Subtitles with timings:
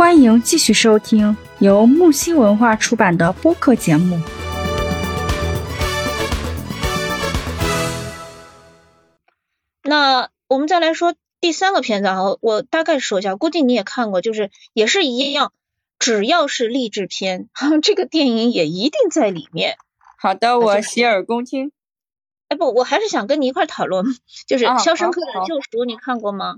[0.00, 4.18] 欢迎继续收听由木星文化出版的播客节目。
[9.82, 15.52] 那我们再来说第三个片子啊，我大概说一下，估计你也看过，就是也是一样，
[15.98, 17.50] 只要是励志片，
[17.82, 19.76] 这个电影也一定在里面。
[20.18, 21.72] 好的，我洗耳恭听。
[22.48, 24.06] 哎不，我还是想跟你一块讨论，
[24.48, 26.54] 就是啊《肖申克的救赎》，你看过吗？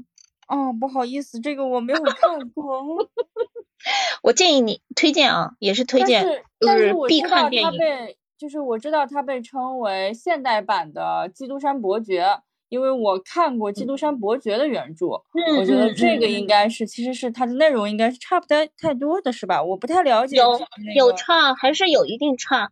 [0.48, 3.08] 哦，不好意思，这个我没有看过。
[4.22, 7.78] 我建议你推荐啊，也是推荐，但是就但是我必看电影。
[7.78, 12.24] 被，就是我知道它被称为现代版的《基督山伯爵》，
[12.68, 19.62] 因为我看过《基督山伯爵》的原著，嗯我觉得嗯这个嗯应该是，其实是它的内容应该是差不太太多的，是吧？
[19.62, 20.60] 我不太了解有
[20.94, 22.70] 有差，还是有一定差。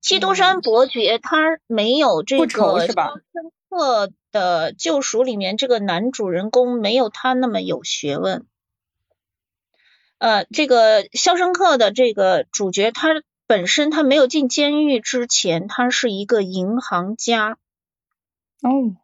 [0.00, 3.14] 基督山伯爵它没有这不个《愁是吧
[3.72, 8.44] 克的救赎》里面这个男主人公没有他那么有学问。
[10.18, 13.08] 呃，这个《肖申克的这个主角，他
[13.46, 17.56] 本身他没有进监狱之前，他是一个银行家。
[18.60, 18.94] 哦，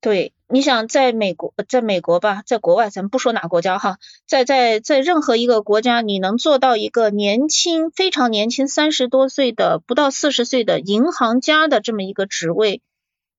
[0.00, 12.82] 对，你想在美国，在美国吧，在国外，咱不说哪国家哈，在在在任何一个国家，你能做到一个年轻、非常年轻，三十多岁的不到四十岁的银行家的这么一个职位，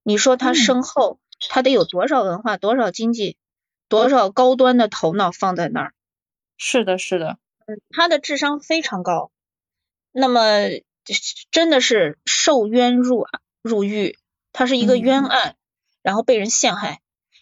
[0.04, 0.56] 你说他嗯。
[0.56, 3.38] 身后他得有多少文化、多少经济、
[3.90, 5.94] 多少高端的头脑放在那儿？
[6.58, 7.38] 是的，是的，
[7.90, 9.32] 他的智商非常高，
[10.12, 10.42] 那么
[11.52, 13.26] 真的是受冤入
[13.62, 14.18] 入狱，
[14.52, 15.28] 他是一个冤嗯。
[15.28, 15.56] 案，
[16.02, 17.02] 然后被人陷害，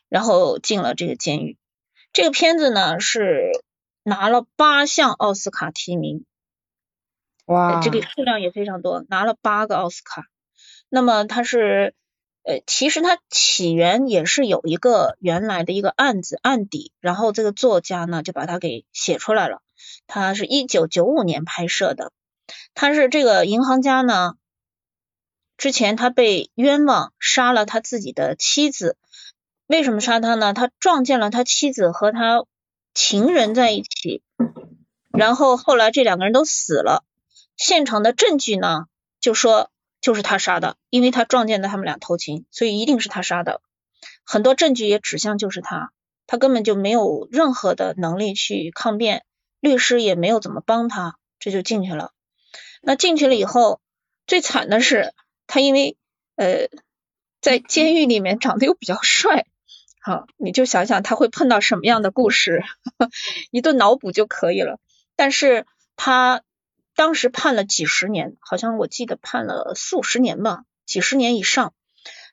[0.10, 1.58] 然后进了这个监狱。
[2.14, 3.52] 这个片子呢是
[4.04, 6.26] 拿了八项奥斯卡提名，
[7.46, 10.26] 哇，这个数量也非常多，拿了八个奥斯卡。
[10.90, 11.94] 那么他是，
[12.44, 19.62] 呃，其实它起源也是有一个原来的一个案子案底，然后这个作家呢就把它给写出来了。
[20.08, 22.12] 他是一九九五年拍摄的，
[22.74, 24.34] 他是这个银行家呢，
[25.58, 28.98] 之前他被冤枉杀了他自己的妻子，
[29.68, 30.54] 为什么杀他呢？
[30.54, 32.46] 他撞见了他妻子和他
[32.94, 34.24] 情人在一起，
[35.12, 37.04] 然后后来这两个人都死了。
[37.56, 38.86] 现场的证据呢，
[39.20, 39.70] 就说
[40.02, 43.62] 就是他杀的，因为他撞见的他们俩偷情，所以一定是他杀的。
[44.26, 45.92] 很多证据也指向就是他，
[46.26, 49.24] 他根本就没有任何的能力去抗辩，
[49.60, 52.12] 律师也没有怎么帮他，这就进去了。
[52.82, 53.80] 那进去了以后，
[54.26, 55.14] 最惨的是
[55.46, 55.98] 他因为
[56.36, 56.68] 呃
[57.42, 59.46] 在监狱里面长得又比较帅，
[60.02, 62.64] 好，你就想想他会碰到什么样的故事，
[63.52, 64.80] 一顿脑补就可以了。
[65.16, 66.42] 但是他
[66.96, 71.74] 当时判了几十年，好像我记得判了四五十年吧，几十年以上。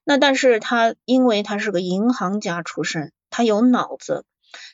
[0.05, 4.25] 那但是他因为他是个银行家出身，他有脑子，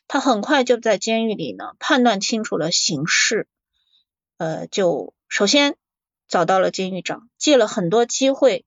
[0.07, 3.49] 他很快就在监狱里呢判断清楚了形势，
[4.39, 5.77] 呃，就首先
[6.29, 8.65] 找到了监狱长，借了很多机会，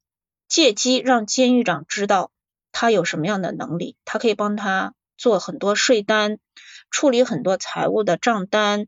[0.50, 2.32] 借机让监狱长知道
[2.74, 6.38] 他有什么样的能力，他可以帮他做很多税单，
[6.92, 8.88] 处理很多财务的账单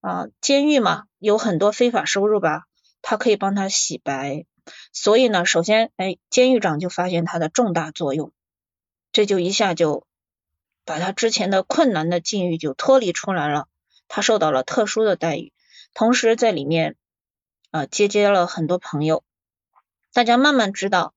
[0.00, 2.66] 啊，监狱嘛有很多非法收入吧，
[3.00, 4.44] 他可以帮他洗白。
[4.92, 8.30] 所以呢，首先，哎，监狱长就发现他的重大作用，
[9.10, 10.06] 这就一下就
[10.84, 13.68] 把他之前的困难的境遇就脱离出来了，
[14.06, 15.54] 他受到了特殊的待遇，
[15.94, 16.94] 同时在里面
[17.70, 19.24] 啊、结交了很多朋友，
[20.12, 21.14] 大家慢慢知道，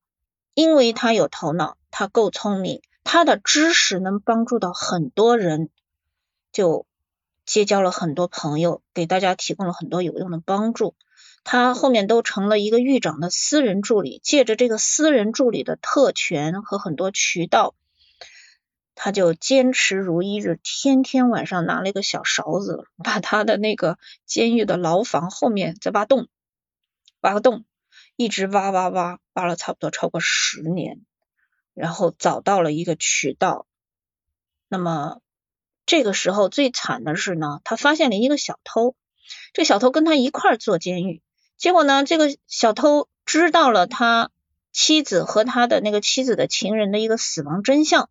[0.54, 5.70] 因为他有头脑，他够聪明，他的知识能帮助到很多人，
[6.54, 6.87] 就
[7.48, 10.96] 结交了很多朋友，给大家提供了很多有用的帮助。
[11.46, 17.74] 他后面都成了一个狱长的私人助理，借着这个私人助理的特权和很多渠道，
[18.96, 26.28] 他就坚持如一日，天天晚上拿了一个小勺子，把他的那个监狱的牢房后面再挖洞，
[27.22, 27.64] 挖个洞，
[28.18, 31.00] 一直挖挖挖，挖了差不多超过十年，
[31.74, 33.66] 然后找到了一个渠道。
[34.68, 35.22] 那么
[35.88, 38.94] 这个时候最惨的是呢，他发现了一个小偷，
[39.54, 41.24] 这小偷跟他一块儿坐监狱。
[41.58, 44.30] 结果呢，这个小偷知道了他
[44.74, 48.10] 妻子和他的那个妻子的情人的一个死亡真相，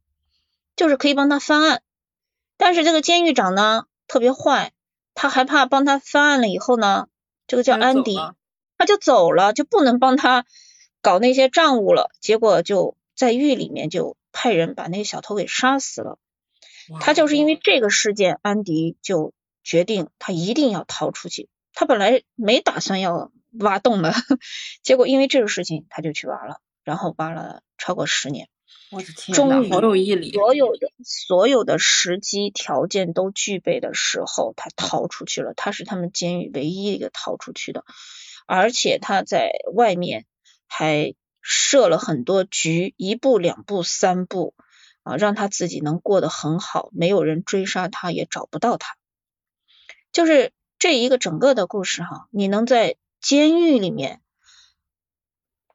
[0.75, 1.83] 就是可以帮他翻案。
[2.57, 4.73] 但是这个监狱长呢特别坏，
[5.15, 7.09] 他害怕帮他翻案了以后呢，
[7.47, 8.17] 这个叫安迪，
[8.79, 10.47] 他就走了他就走了，就不能帮他
[11.03, 12.11] 搞那些账务了。
[12.21, 16.19] 结果就在狱里面就派人把那个小偷给杀死了。
[17.01, 21.49] 他就是因为这个事件，安迪就决定他一定要逃出去。
[21.73, 24.13] 他本来没打算要挖洞的，
[24.83, 28.49] 结果因为这个事情，他就去挖了，然后挖了超过十年。
[28.93, 30.31] 我的天终于好有毅力。
[30.33, 35.55] 所有的所有的时机条件都具备的时候，他逃出去了。
[35.55, 37.85] 他是他们监狱唯一一个逃出去的，
[38.47, 40.25] 而且他在外面
[40.69, 44.55] 还设了很多局，一步两步三步
[45.07, 48.97] 啊，让他自己能过得很好，没有人追杀他，也找不到他。
[50.11, 54.21] 就是这一个整个的故事哈，你能在监狱里面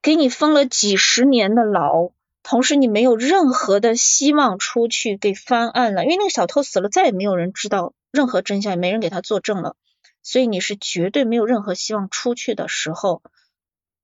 [0.01, 2.12] 给你封了几十年的牢。
[2.44, 9.78] 同时，你没有任何的希望出去给翻案了，因为那个小偷死了，再也没有人知道任何真相，也没人给他作证了，
[10.24, 13.22] 所以你是绝对没有任何希望出去的时候，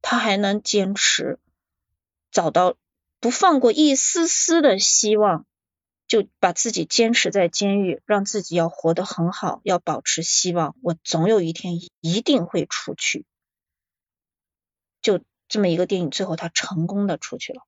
[0.04, 1.40] 他还能坚持
[2.32, 2.76] 找到
[3.19, 5.46] 不放过一丝丝的希望，
[6.08, 13.25] 就把自己坚持在监狱，让自己要活得很好，要保持希望，我总有一天一定会出去。
[15.02, 17.62] 就这么一个电影，最后他成功的出去了。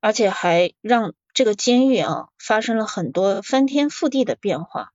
[0.00, 4.92] 而且还让这个监狱啊发生了很多翻天覆地的变化。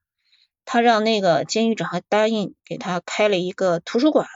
[0.66, 4.28] 他让那个监狱长还答应给他开了一个图书馆，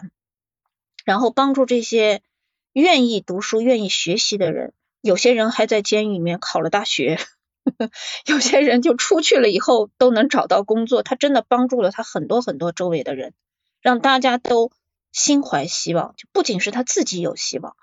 [1.06, 2.24] 然后帮助这些
[2.72, 4.74] 愿意读书、愿意学习的人。
[5.04, 7.20] 有些人还在监狱里面考了大学，
[8.26, 11.04] 有些人就出去了以后都能找到工作。
[11.04, 13.34] 他真的帮助了他很多很多周围的人，
[13.82, 14.72] 让大家都
[15.12, 16.16] 心怀希望。
[16.18, 17.76] 就不仅是他自己有希望，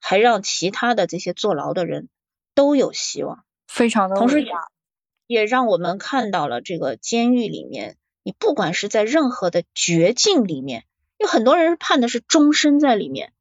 [0.00, 2.08] 还让其他的这些坐牢的人。
[2.54, 4.42] 都有希望，非常的同时
[5.26, 10.84] 也让我们看到了这个监狱里面，你不管是在任何的绝境里面，
[11.18, 13.34] 有很多人判的是终身在里面，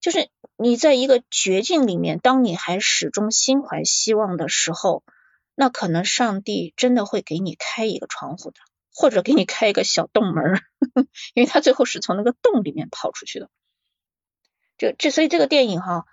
[0.00, 5.04] 就是你在一个绝境里面，当你还始终心怀希望的时候，
[5.54, 8.56] 那可能上帝真的会给你开一个窗户的，
[8.92, 10.60] 或者给你开一个小洞门，呵
[11.02, 13.48] 呵因为他最后是从那个洞里面跑出去的。
[14.76, 16.04] 这这所以这个电影哈。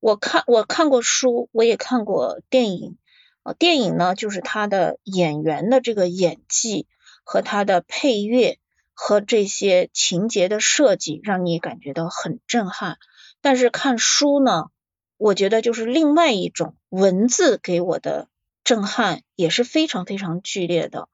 [0.00, 2.96] 我看我看过书，我也看过电影。
[3.42, 6.86] 啊，电影呢，就是他的演员的这个演技
[7.22, 8.58] 和他的配乐
[8.94, 12.96] 和这些情节的设计，让你感觉到很震撼。
[13.40, 14.70] 但是看书呢，
[15.16, 18.28] 我觉得就是另外一种文字给我的
[18.64, 21.08] 震撼也是非常非常剧烈的。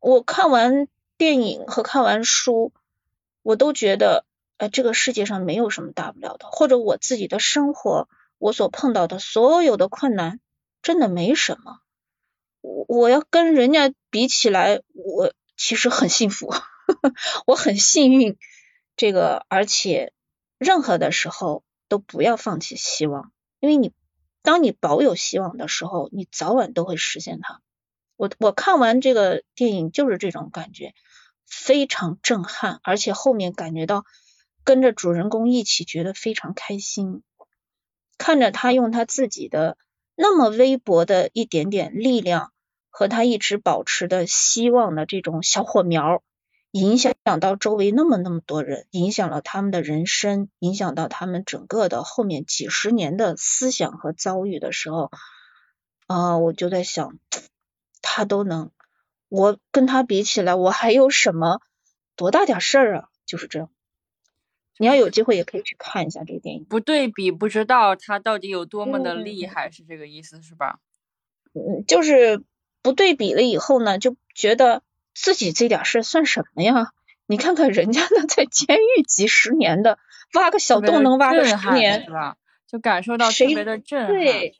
[0.00, 2.72] 我看完电影和看完书，
[3.42, 4.24] 我都觉得。
[4.60, 10.40] 呃，这个世界上没有什么大不了的，或者我自己的生活，我所碰到的所有的困难，
[10.82, 11.78] 真的没什么。
[12.60, 16.52] 我我要跟人家比起来，我其实很幸福，
[17.46, 18.36] 我很幸运。
[18.96, 20.12] 这个，而且
[20.58, 23.92] 任何的时候都不要放弃希望，因为你
[24.42, 27.60] 当你保有希望的时候，你早晚都会实现它。
[28.16, 30.94] 我我看完这个电影就是这种感觉，
[31.46, 34.04] 非常震撼，而且后面感觉到。
[34.64, 37.22] 跟着主人公一起，觉得非常开心。
[38.18, 39.78] 看着他用他自己的
[40.14, 42.52] 那么微薄的一点点力量，
[42.90, 46.22] 和他一直保持的希望的这种小火苗，
[46.70, 55.10] 影响到周围那么那么多人，影响了他们的人生，影响到他们整个的后面几十年的思想和遭遇的时候，
[56.06, 57.18] 啊，我就在想，
[58.02, 58.70] 他都能，
[59.28, 61.60] 我跟他比起来，我还有什么
[62.16, 63.08] 多大点事儿啊？
[63.24, 63.70] 就是这样。
[64.78, 66.64] 你要有机会也可以去看一下这个电影。
[66.64, 70.78] 不对比不知道他到底有多么的厉害，是这个意思是吧？
[71.52, 72.44] 嗯，就是
[72.80, 74.82] 不对比了以后呢，就觉得
[75.20, 76.92] 自己这点事算什么呀？
[77.26, 79.98] 你看看人家那在监狱几十年的，
[80.34, 82.36] 挖个小洞能挖个十年，是吧？
[82.66, 84.14] 就感受到特别的震撼。
[84.14, 84.54] 对，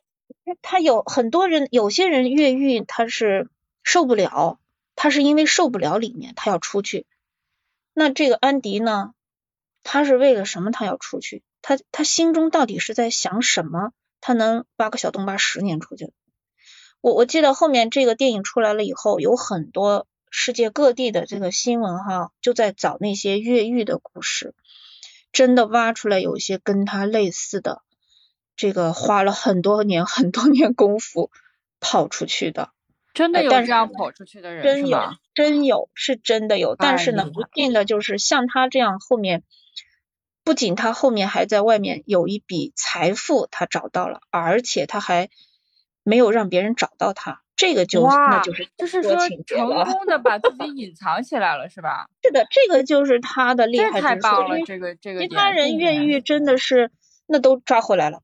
[0.61, 3.49] 他有很多人，有些人越狱他是
[3.83, 4.59] 受不了，
[4.97, 7.07] 他是因为受不了里面，他要出去。
[7.95, 9.15] 那这个安迪呢？
[9.85, 10.71] 他是为了什么？
[10.73, 11.43] 他要出去？
[11.63, 13.93] 他他心中到底是在想什么？
[14.21, 16.13] 他能挖个小洞挖十年出去？
[17.01, 24.55] 我我记得后面这个电影出来了以后，有很多世界各地的这个新闻哈，就在找那些越狱的故事，
[25.33, 27.83] 真的挖出来有一些跟他类似的，
[28.57, 31.31] 这个花了很多年很多年功夫
[31.81, 32.71] 跑出去的，
[33.15, 35.01] 真的有这样跑出去的人真有，
[35.35, 36.77] 真有，是真的有。
[36.77, 39.43] 但是呢，不幸的就是像他这样后面。
[40.45, 45.29] 不仅他后面还在外面有一笔财富，他找到了，而且他还
[46.05, 52.09] 没有让别人找到他，这个就那就是就是说成功的把自己隐藏起来了，是吧？
[52.23, 54.03] 是的，这个就是他的厉害之处。
[54.03, 55.21] 太棒了，这个这个。
[55.21, 56.93] 其他人越狱真的是
[57.27, 58.23] 那都抓回来了，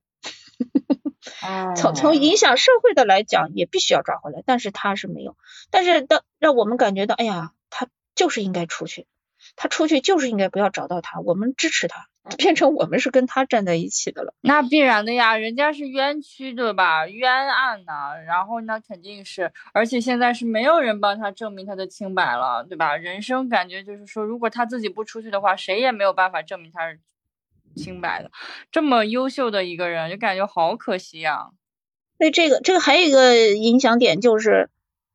[1.76, 5.36] 从从影响社会的来讲也必须要抓回来，但是他是没有，
[5.72, 9.08] 但是当让我们感觉到，哎呀，他就是应该出去，
[9.56, 12.06] 他出去就是应该不要找到他，我们支持他。
[12.38, 14.34] 变成我们是跟他站在一起的了。
[14.40, 17.06] 那必然的呀，人家是冤屈对吧？
[17.06, 22.96] 冤案呐，然后那肯定是，而且现在是没有人帮他证明他的清白了，对吧？
[22.96, 27.00] 人生感觉就是说，如果他自己不出去的话，谁也没有办法证明他是
[27.76, 28.30] 清白的。
[28.72, 31.50] 这么优秀的一个人，就感觉好可惜呀。
[32.18, 34.70] 所以这个这个还有一个影响点就是，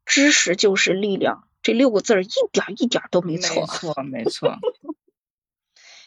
[0.05, 3.61] 知识就是力量，这六个字儿一点一点都没错。
[3.61, 4.59] 没错，没错。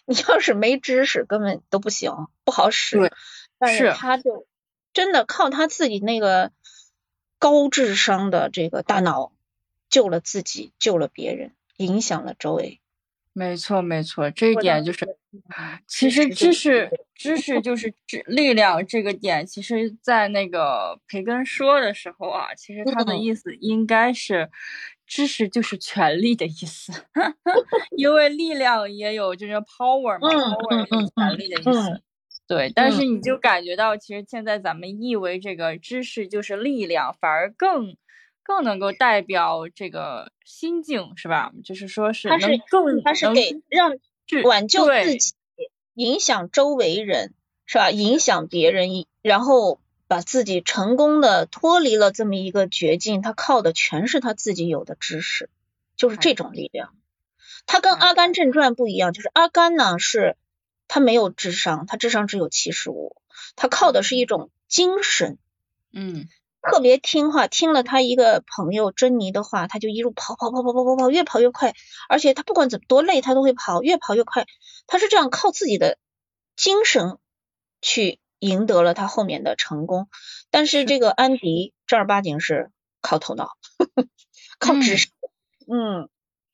[0.05, 2.99] 你要是没知识，根本都不行，不好使。
[2.99, 3.13] 对，
[3.59, 4.47] 但是他就
[4.93, 6.51] 真的靠他自己那个
[7.39, 9.33] 高智商的这个大脑，
[9.89, 12.81] 救了自己，救了别人，影响了周围。
[13.33, 15.17] 没错，没错，这一点就是，
[15.87, 24.51] 其实知识，知识就是知力量这个点，其实，在那个培根说的时候啊，其实他的意思应该是。
[25.07, 26.93] 知识就是权力的意思，
[27.97, 32.03] 因为力量也有就是 power 嘛，power 就是权力的意思。
[32.47, 37.97] 对，但是你就感觉到，其实现在咱们译为这个知识就是力量，反而更
[38.43, 41.53] 更能够代表这个心境，是吧？
[41.65, 42.39] 就是说是能
[42.71, 43.93] 更，它是给让
[44.45, 45.35] 挽救自己，
[45.95, 47.35] 影响周围人，
[47.67, 47.91] 是吧？
[47.91, 48.89] 影响别人，
[49.21, 49.82] 然后。
[50.12, 55.49] 把自己成功的脱离了这么一个绝境，他靠的全是他自己有的知识，
[55.97, 56.95] 就是这种力量。
[57.64, 60.37] 他跟《阿甘正传》不一样，就是阿甘呢是
[60.87, 63.16] 他没有智商，他智商只有七十五，
[63.57, 65.38] 他靠的是一种精神，
[65.95, 66.28] 嗯，
[66.61, 71.73] 特别听话，听了他一个朋友珍妮的话，他就一路跑跑跑跑跑跑跑，越跑越快，
[72.11, 74.45] 而且他不管怎么多累，他都会跑，越跑越快。
[74.87, 75.97] 他是这样靠自己的
[76.54, 77.16] 精神
[77.81, 78.19] 去。
[78.43, 80.09] 赢得了他后面的成功，
[80.51, 82.71] 但是这个安迪正儿八经是
[83.01, 83.51] 靠头脑，
[84.59, 85.11] 靠智商，
[85.69, 86.09] 嗯，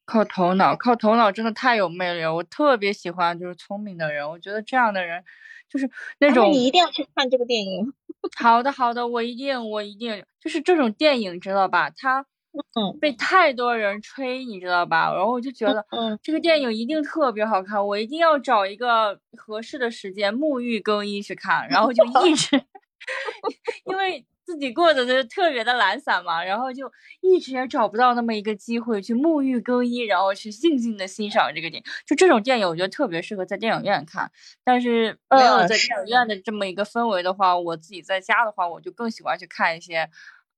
[0.07, 2.35] 靠头脑，靠头脑真的太有魅力了。
[2.35, 5.25] 我特别喜欢就是聪明的人，我觉得这样的人
[5.71, 5.91] 就是
[6.21, 7.93] 那种你一定要去看这个电影。
[8.39, 11.91] 好的，好的，我一定，我一定，就是这种电影知道吧？
[11.91, 12.27] 他。
[12.75, 15.13] 嗯，被太多人吹，你知道吧？
[15.15, 21.69] 然后我就觉得，嗯，这个电影一定特别好看，我一定要找一个合适的时间沐浴更衣去看。
[21.69, 22.57] 然后就一直，
[23.87, 26.91] 因为自己过得就特别的懒散嘛，然后就
[27.23, 31.85] 一直也找不到那么一个机会去沐浴更衣，然后去静静的欣赏这个电影。
[32.07, 34.31] 就这种电影，我觉得特别适合在电影院看。
[34.65, 40.11] 但是没有在电影院的这么一个氛围的话，我自己在家的话，我就更喜欢去看一些。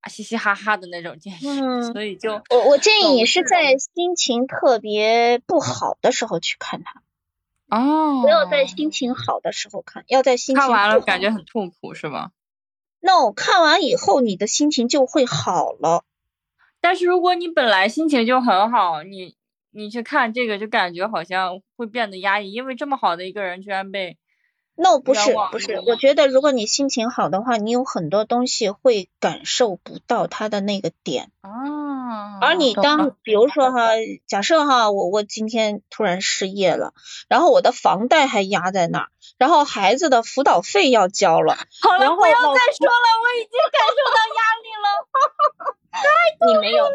[0.08, 7.02] 嘻嘻哈哈的那种电影， 所以就我我建议你是在心情特别不好的时候去看它，
[7.76, 12.30] 哦，不要在心情好的时候看，要在心情看完了感觉很痛苦是吧
[13.00, 16.04] ？No，看完以后你的心情就会好了。
[16.80, 19.36] 但是如果你本来心情就很好，你
[19.70, 24.16] 你去看这个就感觉好像会变得压抑，因为这么好的一个人居然被。
[24.82, 32.40] No 不是不是，我觉得如果你心情好的话，你有很多东西会感受不到他的那个点啊。
[32.40, 33.90] 而你当比如说哈，
[34.26, 36.94] 假设哈，我我今天突然失业了，
[37.28, 39.08] 然后我的房贷还压在那儿，
[39.38, 44.88] 然后孩子的辅导费要交了， 好了，不要再说了，我已经感受到压力了。
[46.52, 46.88] 你没有，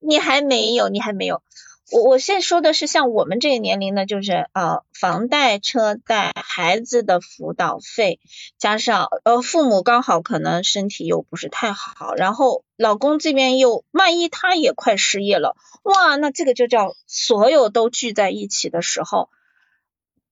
[0.00, 1.42] 你还没有，你还没有。
[1.90, 8.20] 我我现在说的是像我们这个年龄呢，就是啊，房贷、车贷、孩子的辅导费，
[8.58, 19.30] 加上呃父母刚好可能身体又不是太好，然后老公这边又万一他也快失业了，哇，那这个就叫所有都聚在一起的时候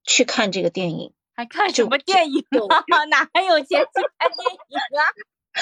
[0.04, 3.04] 去看这个电影，还看什么电影啊？
[3.08, 5.02] 哪还有钱去看电影啊？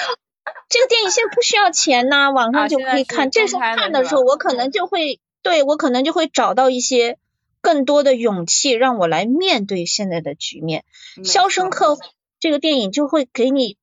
[0.67, 3.31] 这个电影现在不需要钱呐，网上就可以看。
[3.31, 5.21] 这时候看的时候，我可能就会。
[5.45, 7.19] 对我可能就会找到一些
[7.61, 10.83] 更多的勇气，让我来面对现在的局面。
[11.23, 11.93] 《肖申克》
[12.39, 13.77] 这个电影就会给你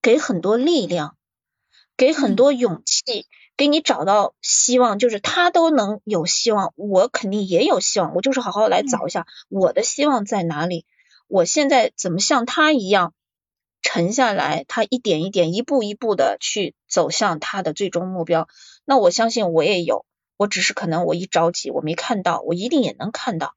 [0.00, 1.14] 给很多力量，
[1.98, 3.26] 给很多勇气，
[3.58, 4.98] 给你找到希望。
[4.98, 8.14] 就是他都能有希望，我肯定也有希望。
[8.14, 10.86] 我就是好好来找一下我的希望在哪里。
[11.28, 13.12] 我现在怎么像他一样
[13.82, 14.64] 沉下来？
[14.66, 18.48] 他一点一点、一步一步的去走向他的最终目标。
[18.86, 20.06] 那我相信我也有。
[20.36, 23.54] 我只是可能我一着急我没看到，我一定也能看到，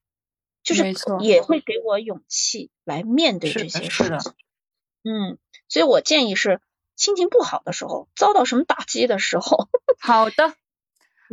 [0.64, 4.34] 就是也会给我勇气来面对这些事情。
[5.04, 6.62] 嗯，所以我建议是
[6.96, 9.70] 心情不好的时候，遭到什么打击的时候，
[10.00, 10.54] 好的，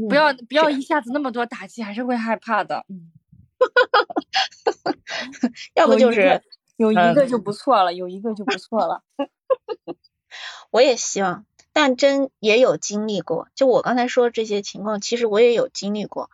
[0.09, 2.85] 不要不要一下子那么多打击，还是会害怕的。
[2.89, 3.13] 嗯，
[5.75, 6.43] 要不就是
[6.77, 9.03] 有一个就不错了，有一个就不错了。
[10.71, 11.47] 我也希望。
[11.77, 16.31] 但真也有经历过，就我刚才说这些情况，其实我也有经历过，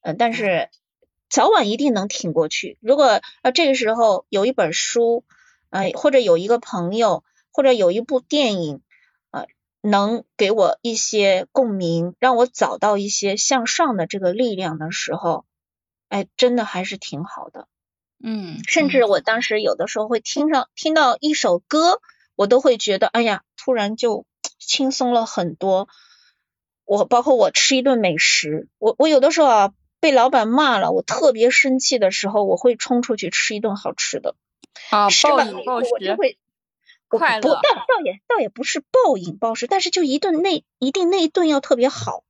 [0.00, 0.70] 嗯，但是
[1.30, 2.78] 早晚一定能挺过去。
[2.80, 5.22] 如果呃这个时候有一本书，
[5.70, 7.22] 呃或者有一个朋友，
[7.52, 8.80] 或者有一部电影
[9.30, 9.46] 啊，
[9.82, 15.44] 能给我一些共鸣，让我找到一些向上的这个力量的时候，
[16.08, 17.68] 哎，真的还是挺好的。
[18.18, 22.00] 嗯，甚至我当时有的时候会听上听到一首歌，
[22.34, 24.26] 我都会觉得，哎呀，突然就
[24.66, 25.88] 轻松了很多。
[26.84, 34.34] 我包括我吃一顿美食，我我有的时候啊被老板骂了，我特别生气的时候，我会冲出去吃一顿好吃的。
[34.90, 36.38] 啊，暴饮暴食，我就会
[37.08, 37.54] 快乐。
[37.54, 42.24] 倒倒也倒也不是暴饮暴食，但是就一顿那一定那一顿要特别好。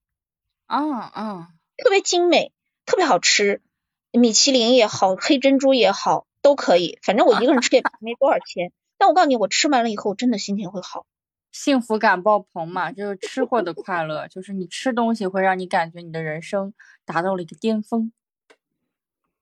[0.66, 2.52] 啊啊，特别精美，
[2.84, 3.62] 特别好吃。
[4.10, 6.98] 米其林也好，黑珍珠也好，都可以。
[7.02, 8.72] 反正我一个人吃也没多少钱。
[8.98, 11.06] 但我告诉你，我吃完了以后，真的心情会好，
[11.52, 16.72] 幸福感爆棚嘛，就是吃货的快乐，就是你吃东西会让你感觉你的人生
[17.04, 18.10] 达到了一个巅峰，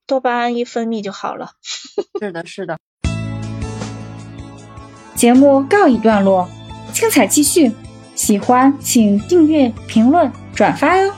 [0.06, 1.52] 多巴胺一分泌就好了。
[2.20, 2.78] 是的，是的。
[5.14, 6.48] 节目告一段落，
[6.92, 7.70] 精彩继续。
[8.16, 11.14] 喜欢请订阅、评论、转发哟。